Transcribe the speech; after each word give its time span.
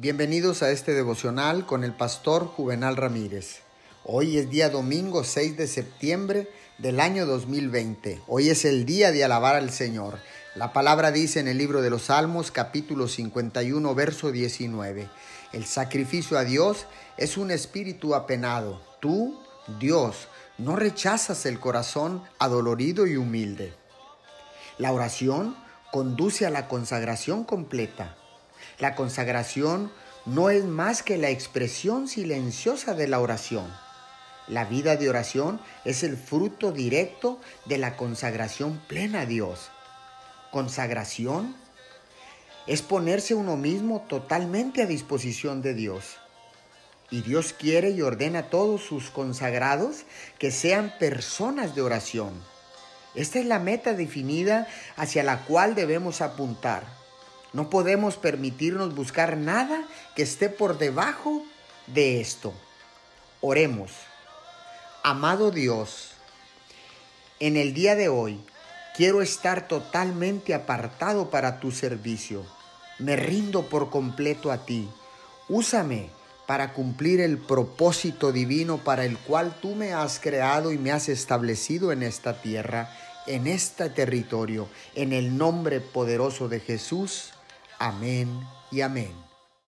Bienvenidos 0.00 0.62
a 0.62 0.70
este 0.70 0.94
devocional 0.94 1.66
con 1.66 1.84
el 1.84 1.92
pastor 1.92 2.46
Juvenal 2.46 2.96
Ramírez. 2.96 3.58
Hoy 4.02 4.38
es 4.38 4.48
día 4.48 4.70
domingo 4.70 5.24
6 5.24 5.58
de 5.58 5.66
septiembre 5.66 6.48
del 6.78 7.00
año 7.00 7.26
2020. 7.26 8.22
Hoy 8.26 8.48
es 8.48 8.64
el 8.64 8.86
día 8.86 9.12
de 9.12 9.24
alabar 9.24 9.56
al 9.56 9.68
Señor. 9.68 10.18
La 10.54 10.72
palabra 10.72 11.10
dice 11.10 11.38
en 11.38 11.48
el 11.48 11.58
libro 11.58 11.82
de 11.82 11.90
los 11.90 12.04
Salmos 12.04 12.50
capítulo 12.50 13.08
51 13.08 13.94
verso 13.94 14.32
19. 14.32 15.10
El 15.52 15.66
sacrificio 15.66 16.38
a 16.38 16.44
Dios 16.44 16.86
es 17.18 17.36
un 17.36 17.50
espíritu 17.50 18.14
apenado. 18.14 18.80
Tú, 19.02 19.38
Dios, 19.78 20.28
no 20.56 20.76
rechazas 20.76 21.44
el 21.44 21.60
corazón 21.60 22.22
adolorido 22.38 23.06
y 23.06 23.18
humilde. 23.18 23.74
La 24.78 24.92
oración 24.92 25.54
conduce 25.92 26.46
a 26.46 26.50
la 26.50 26.68
consagración 26.68 27.44
completa. 27.44 28.16
La 28.78 28.94
consagración 28.94 29.90
no 30.26 30.50
es 30.50 30.64
más 30.64 31.02
que 31.02 31.18
la 31.18 31.30
expresión 31.30 32.08
silenciosa 32.08 32.94
de 32.94 33.08
la 33.08 33.20
oración. 33.20 33.66
La 34.48 34.64
vida 34.64 34.96
de 34.96 35.08
oración 35.08 35.60
es 35.84 36.02
el 36.02 36.16
fruto 36.16 36.72
directo 36.72 37.40
de 37.66 37.78
la 37.78 37.96
consagración 37.96 38.80
plena 38.88 39.20
a 39.20 39.26
Dios. 39.26 39.70
Consagración 40.50 41.54
es 42.66 42.82
ponerse 42.82 43.34
uno 43.34 43.56
mismo 43.56 44.04
totalmente 44.08 44.82
a 44.82 44.86
disposición 44.86 45.62
de 45.62 45.74
Dios. 45.74 46.18
Y 47.10 47.22
Dios 47.22 47.52
quiere 47.52 47.90
y 47.90 48.02
ordena 48.02 48.40
a 48.40 48.50
todos 48.50 48.82
sus 48.82 49.10
consagrados 49.10 50.04
que 50.38 50.50
sean 50.50 50.94
personas 50.98 51.74
de 51.74 51.82
oración. 51.82 52.32
Esta 53.14 53.40
es 53.40 53.46
la 53.46 53.58
meta 53.58 53.94
definida 53.94 54.68
hacia 54.96 55.24
la 55.24 55.44
cual 55.44 55.74
debemos 55.74 56.20
apuntar. 56.20 56.99
No 57.52 57.68
podemos 57.70 58.16
permitirnos 58.16 58.94
buscar 58.94 59.36
nada 59.36 59.84
que 60.14 60.22
esté 60.22 60.48
por 60.48 60.78
debajo 60.78 61.42
de 61.86 62.20
esto. 62.20 62.52
Oremos. 63.40 63.92
Amado 65.02 65.50
Dios, 65.50 66.12
en 67.40 67.56
el 67.56 67.72
día 67.72 67.96
de 67.96 68.08
hoy 68.08 68.38
quiero 68.94 69.22
estar 69.22 69.66
totalmente 69.66 70.52
apartado 70.52 71.30
para 71.30 71.58
tu 71.58 71.72
servicio. 71.72 72.44
Me 72.98 73.16
rindo 73.16 73.68
por 73.68 73.88
completo 73.88 74.52
a 74.52 74.66
ti. 74.66 74.88
Úsame 75.48 76.10
para 76.46 76.74
cumplir 76.74 77.20
el 77.20 77.38
propósito 77.38 78.30
divino 78.30 78.78
para 78.78 79.04
el 79.04 79.16
cual 79.16 79.56
tú 79.62 79.74
me 79.74 79.94
has 79.94 80.20
creado 80.20 80.70
y 80.72 80.78
me 80.78 80.92
has 80.92 81.08
establecido 81.08 81.92
en 81.92 82.02
esta 82.02 82.42
tierra, 82.42 82.94
en 83.26 83.46
este 83.46 83.88
territorio, 83.88 84.68
en 84.94 85.12
el 85.12 85.38
nombre 85.38 85.80
poderoso 85.80 86.48
de 86.48 86.60
Jesús. 86.60 87.32
Amén 87.80 88.28
y 88.70 88.82
amén. 88.82 89.29